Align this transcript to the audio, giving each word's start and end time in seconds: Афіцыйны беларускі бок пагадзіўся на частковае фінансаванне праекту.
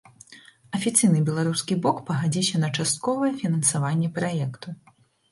Афіцыйны 0.77 1.19
беларускі 1.25 1.75
бок 1.83 1.99
пагадзіўся 2.07 2.61
на 2.63 2.69
частковае 2.83 3.29
фінансаванне 3.43 4.09
праекту. 4.17 4.73